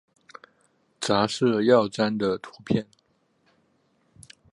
[0.99, 2.87] 杂色耀鲇的图片